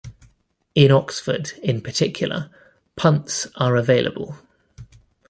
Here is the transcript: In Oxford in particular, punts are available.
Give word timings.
In 0.73 0.91
Oxford 0.91 1.51
in 1.61 1.79
particular, 1.79 2.49
punts 2.95 3.45
are 3.55 3.75
available. 3.75 4.35